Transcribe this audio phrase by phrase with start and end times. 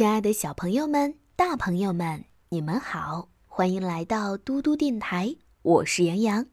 [0.00, 6.46] 亲爱的小朋友们、大朋友们，你们好，欢迎来到嘟嘟电台，我是杨洋。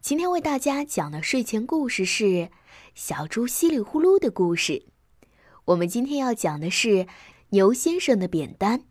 [0.00, 2.24] 今天为大家讲的睡前故事是
[2.94, 4.86] 《小猪稀里呼噜》的故事。
[5.64, 7.08] 我们今天要讲的是
[7.48, 8.84] 牛先生的扁担。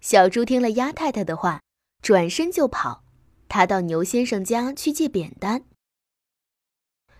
[0.00, 1.60] 小猪听了鸭太太的话，
[2.00, 3.04] 转身就跑，
[3.50, 5.66] 他到牛先生家去借扁担。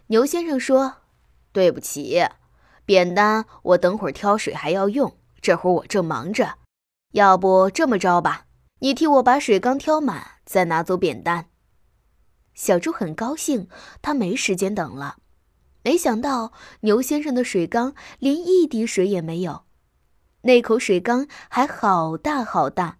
[0.07, 1.03] 牛先生说
[1.53, 2.23] ：“对不起。”
[2.91, 6.57] 扁担，我等会儿挑水还要用，这会儿我正忙着。
[7.13, 8.47] 要不这么着吧，
[8.81, 11.51] 你替我把水缸挑满，再拿走扁担。
[12.53, 13.69] 小猪很高兴，
[14.03, 15.19] 他没时间等了。
[15.85, 19.67] 没想到牛先生的水缸连一滴水也没有，
[20.41, 22.99] 那口水缸还好大好大，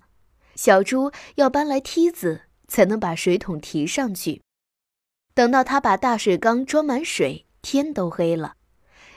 [0.55, 4.41] 小猪要搬来梯子才能把水桶提上去。
[5.35, 8.55] 等到他把大水缸装满水，天都黑了。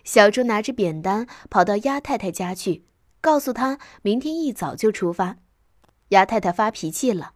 [0.04, 2.86] 小猪拿着扁担跑到鸭太太家去，
[3.22, 5.38] 告诉她明天一早就出发。
[6.10, 7.34] 鸭太太发脾气了：“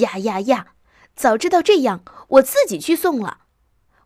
[0.00, 0.74] 呀呀呀！
[1.16, 3.46] 早知道这样，我自己去送了。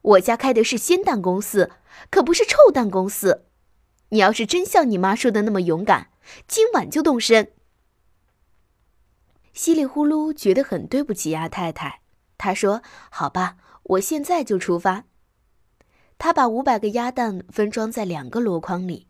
[0.02, 1.72] 我家开的是鲜蛋公司，
[2.08, 3.46] 可不是臭蛋公司。
[4.10, 6.10] 你要是真像你妈说的那么勇敢，
[6.46, 7.52] 今晚就动身。”
[9.52, 12.00] 稀里呼噜觉得很对不起鸭太太，
[12.38, 15.04] 他说：“好吧，我现在就出发。”
[16.20, 19.06] 他把五百个鸭蛋分装在两个箩筐里，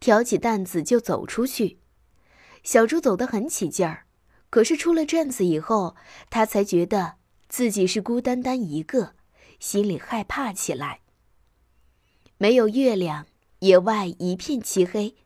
[0.00, 1.78] 挑起担子就走出去。
[2.62, 4.06] 小猪走得很起劲儿，
[4.48, 5.94] 可是出了镇子以后，
[6.30, 7.16] 他才觉得
[7.50, 9.12] 自己是孤单单一个，
[9.60, 11.00] 心里害怕起来。
[12.38, 13.26] 没有月亮，
[13.58, 15.16] 野外一片漆黑，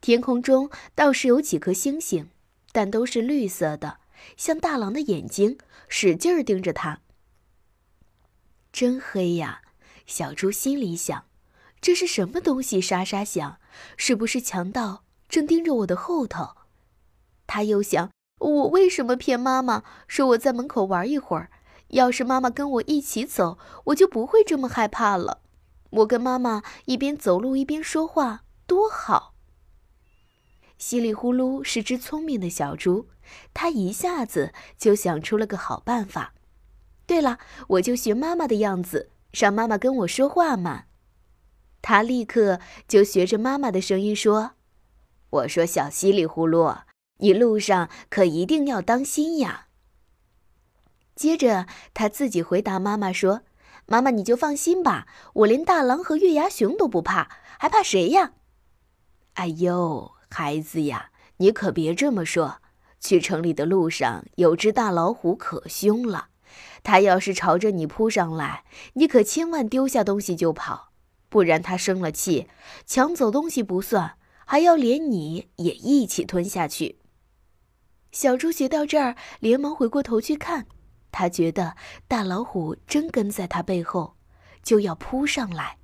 [0.00, 2.30] 天空中倒是有几颗星星，
[2.72, 3.98] 但都是绿色的，
[4.38, 7.02] 像大狼的眼睛，使劲儿盯着他。
[8.72, 9.60] 真黑呀！
[10.08, 11.26] 小猪心里想
[11.82, 12.80] ：“这是什么东西？
[12.80, 13.60] 沙沙响，
[13.94, 16.56] 是不是强盗正盯着我的后头？”
[17.46, 21.50] 他又想：“我为什么骗妈妈说我在门口玩一会儿？
[21.88, 25.42] 要是妈妈跟我一起走，我就不会这么害怕了。
[25.90, 29.34] 我跟妈妈一边走路一边说话，多好！”
[30.78, 33.08] 稀里呼噜是只聪明的小猪，
[33.52, 36.32] 它一下子就想出了个好办法。
[37.06, 37.38] 对了，
[37.68, 39.10] 我就学妈妈的样子。
[39.32, 40.84] 让妈妈跟我说话嘛，
[41.82, 44.52] 他立刻就学着妈妈的声音说
[45.30, 46.82] ：“我说小稀里呼噜，
[47.18, 49.66] 你路上可一定要当心呀。”
[51.14, 53.42] 接着他自己回答妈妈说
[53.86, 57.28] ：“妈妈你就放心吧，我连大狼和月牙熊都不怕，
[57.58, 58.32] 还怕谁呀？”
[59.34, 62.62] 哎呦，孩子呀，你可别这么说。
[63.00, 66.28] 去城里的路上有只大老虎，可凶了。
[66.82, 68.64] 他要是朝着你扑上来，
[68.94, 70.92] 你可千万丢下东西就跑，
[71.28, 72.48] 不然他生了气，
[72.86, 74.16] 抢走东西不算，
[74.46, 76.98] 还要连你也一起吞下去。
[78.10, 80.66] 小猪学到这儿，连忙回过头去看，
[81.12, 81.76] 他觉得
[82.06, 84.16] 大老虎真跟在他背后，
[84.62, 85.76] 就要扑上来。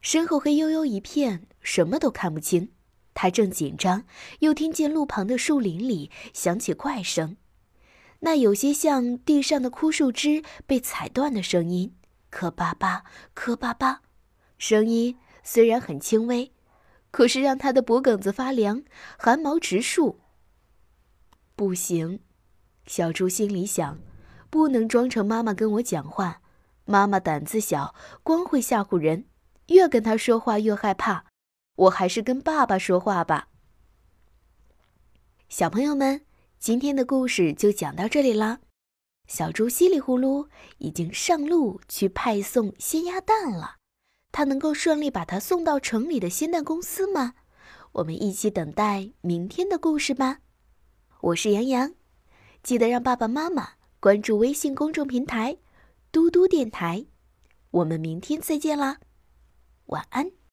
[0.00, 2.70] 身后黑黝黝一片，什么都看不清。
[3.12, 4.04] 他正紧张，
[4.40, 7.36] 又听见路旁的树林里响起怪声。
[8.20, 11.94] 那有些像地上的枯树枝被踩断的声音，
[12.30, 13.04] 磕巴巴，
[13.34, 14.00] 磕巴巴。
[14.58, 16.52] 声音虽然很轻微，
[17.10, 18.82] 可是让他的脖梗子发凉，
[19.18, 20.20] 汗毛直竖。
[21.54, 22.20] 不行，
[22.86, 23.98] 小猪心里想，
[24.48, 26.40] 不能装成妈妈跟我讲话。
[26.86, 29.26] 妈妈胆子小，光会吓唬人，
[29.66, 31.26] 越跟他说话越害怕。
[31.74, 33.48] 我还是跟爸爸说话吧。
[35.48, 36.22] 小朋友们。
[36.58, 38.60] 今天的故事就讲到这里啦。
[39.28, 43.76] 小猪稀里呼噜已经上路去派送鲜鸭蛋了，
[44.32, 47.34] 它能够顺利把它送到城里的鲜蛋公司吗？
[47.92, 50.40] 我们一起等待明天的故事吧。
[51.20, 51.94] 我是杨洋，
[52.62, 55.58] 记得让爸爸妈妈关注微信公众平台
[56.10, 57.06] “嘟嘟电台”。
[57.70, 58.98] 我们明天再见啦，
[59.86, 60.36] 晚安。